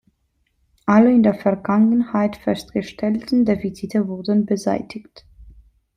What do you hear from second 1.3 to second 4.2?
Vergangenheit festgestellten Defizite